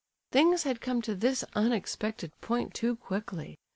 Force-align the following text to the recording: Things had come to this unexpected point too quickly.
Things 0.31 0.63
had 0.63 0.81
come 0.81 1.03
to 1.03 1.13
this 1.13 1.43
unexpected 1.53 2.31
point 2.41 2.73
too 2.73 2.95
quickly. 2.95 3.59